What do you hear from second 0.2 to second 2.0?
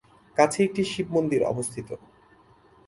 কাছেই একটি শিব মন্দির অবস্থিত।